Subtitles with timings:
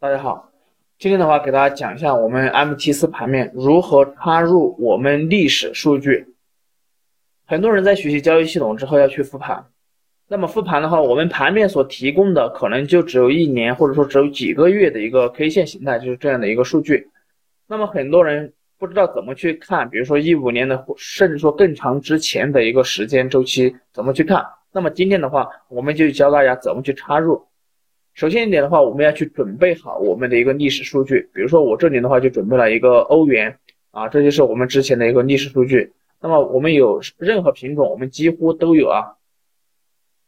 [0.00, 0.52] 大家好，
[0.96, 6.36] 今天的话给大家讲一下我们 MT4 盘面如何插入我们历史数据。
[7.44, 9.66] 很多人在学习交易系统之后要去复盘，
[10.28, 17.10] 那么复盘的话，我们盘面所提供的可能就只有一年或者说只有几个月的一个 K 线形态，就是这样的一个数据。
[17.66, 24.46] 那么很多人不知道怎么去看，比如说一五年的，甚至说更长之前的一个时间周期怎么去看。
[24.70, 27.47] 那么今天的话，我们就教大家怎么去插入。
[28.18, 31.30] 首先一点的话，我们要去准备好我们的一个历史数据。
[31.32, 33.56] 比如说我这里的话就准备了一个欧元
[33.92, 35.92] 啊，这就是我们之前的一个历史数据。
[36.20, 39.14] 那么我们有任何品种，我们几乎都有啊。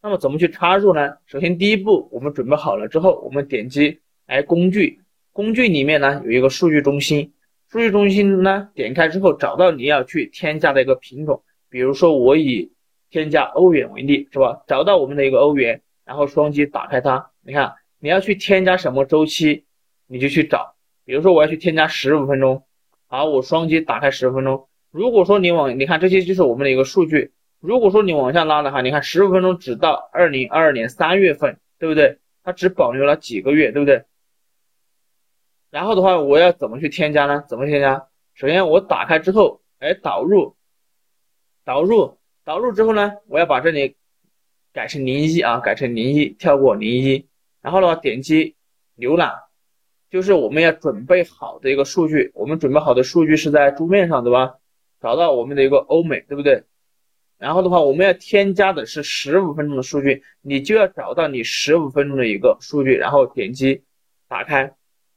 [0.01, 1.15] 那么怎么去插入呢？
[1.27, 5.01] 首先第一步，我们准备好了之后，我们点击哎工具，
[5.33, 7.33] 工具里面呢有一个数据中心，
[7.73, 11.43] 数据中心呢点开之后，找到你要去添加的一个品种。
[11.69, 12.71] 比如说我以
[13.11, 14.63] 添加欧元为例，是吧？
[14.69, 17.73] 找到我们的一个欧元，然后双击打开它，你看。
[18.01, 19.65] 你要去添加什么周期，
[20.07, 20.75] 你就去找。
[21.05, 22.65] 比如说我要去添加十五分钟，
[23.07, 24.69] 好，我双击打开十五分钟。
[24.91, 27.33] 如果说你往，你看这些就是我们的一个数据。
[27.61, 32.19] 如果说你往下拉的话，你看十五分钟只到二零二二年三月份，对不对？
[32.43, 34.05] 它只保留了几个月，对不对？
[35.71, 37.45] 然后的话，我要怎么去添加呢？
[37.49, 38.09] 怎么添加？
[38.35, 40.57] 首先我打开之后，哎，导入，
[41.65, 43.97] 导入，导入之后呢，我要把这里
[44.73, 47.29] 改成零一啊，改成零一，跳过零一。
[47.63, 48.57] 然后的话，点击
[48.97, 49.33] 浏览，
[50.11, 52.31] 就是我们要准备好的一个数据。
[52.35, 54.55] 我们准备好的数据是在桌面上，对吧？
[55.01, 56.65] 找到我们的一个欧美，对不对？
[57.39, 63.83] 然后的话，我们要添加的是十五分钟的数据，你就要找到你十五分钟的一个数据，然后点击
[64.29, 64.75] 打开。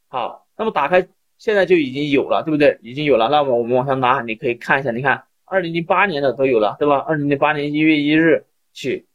[0.08, 1.06] 好，那么打开
[1.38, 2.80] 现在就已经有了，对不对？
[2.82, 3.28] 已经有了。
[3.30, 6.98] 那么我们往上拉，你可以看一下，你看二零零八年的都有了，对吧？
[7.00, 9.06] 二零零八年一月一日起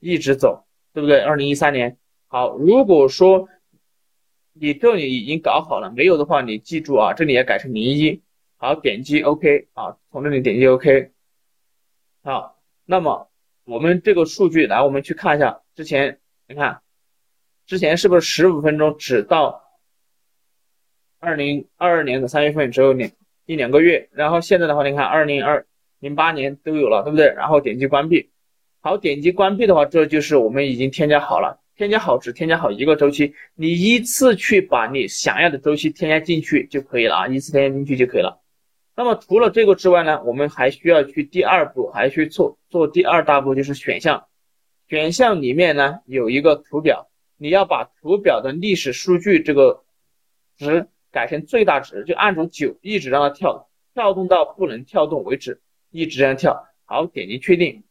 [0.00, 1.20] 一直走，对不对？
[1.20, 1.96] 二零一三年。
[2.32, 3.48] 好，如果说
[4.52, 8.22] 你这里已经搞好了，没有的话，你记住啊，这里要改成零一。
[8.56, 11.10] 好，点击 OK 啊，从这里点击 OK。
[12.22, 13.28] 好，那么
[13.64, 16.82] 我们这个数据来，我们去看一下之前，你看
[17.66, 19.64] 之前是不是十五分钟只到
[21.18, 23.10] 二零二二年的三月份只有两
[23.46, 25.66] 一两个月，然后现在的话，你看二零二
[25.98, 27.26] 零八年都有了，对不对？
[27.34, 28.30] 然后点击关闭。
[28.80, 31.59] 好，点击关闭的话，这就是我们已经添加好了。
[31.80, 38.38] 添加好只添加好一个周期，你依次去把你想要的周期添加进去就可以了啊，依次添加进去就可以了。
[38.94, 44.26] 那么除了这个之外呢，我们还需要去第二步，还去做做第二大步，就是选项。
[44.90, 47.08] 选项里面呢有一个图表，
[47.38, 49.82] 你要把图表的历史数据这个
[50.58, 56.66] 值改成最大值，就按住九一直让它跳，跳动到不能跳动为止，一直这样跳。
[56.84, 57.84] 好，点击确定。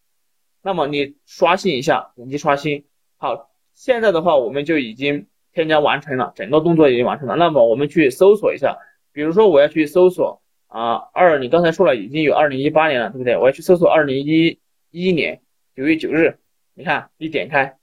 [0.62, 2.86] 那么你刷新一下，点击刷新。
[3.18, 3.50] 好。
[3.80, 7.38] 现在的话，我们就已经添加完成了，整个动作已经完成了。
[7.38, 8.78] 那么我们去搜索一下，
[9.14, 13.38] 比如说我要去搜索啊二，你刚才说了已经有二零一八年了，对不对？
[13.38, 14.60] 我要去搜索二零一
[14.92, 15.42] 一年
[15.78, 16.40] 九月九日，
[16.74, 17.78] 你看一点开，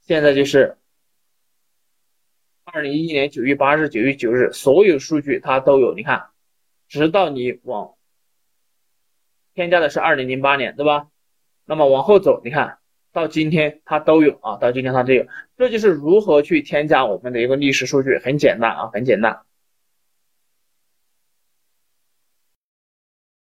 [0.00, 0.78] 现在就是
[2.64, 5.92] 二零一一年九月八日、九月九日，所有数据它都有。
[5.92, 6.30] 你看，
[6.88, 7.96] 直到你往
[9.52, 11.08] 添加的是二零零八年，对吧？
[11.66, 12.78] 那么往后走，你看。
[13.12, 19.40] 到今天它都有啊，到今天它都有，这就是如何去添加我们的一个历史数据，很简单啊，很简单。